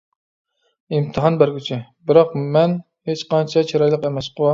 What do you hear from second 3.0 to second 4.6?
ھېچقانچە چىرايلىق ئەمەسقۇ!